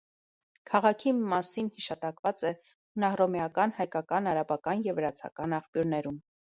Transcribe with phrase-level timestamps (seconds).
[0.69, 6.23] Քաղաքի մասին հիշատակված է հունահռոմեական, հայկական, արաբական և վրացական աղբյուրներում։